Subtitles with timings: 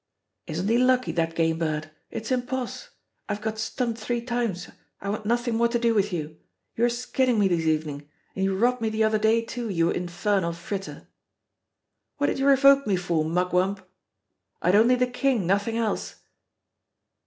[0.47, 2.89] "Isn't he lucky, that game bird; it's imposs',
[3.29, 4.67] I've got stumped three times
[4.99, 6.37] I want nothing more to do with you.
[6.75, 10.53] You're skinning me this evening, and you robbed me the other day, too, you infernal
[10.53, 11.07] fritter!"
[12.17, 13.87] "What did you revoke for, mugwump?"
[14.59, 16.15] "I'd only the king, nothing else."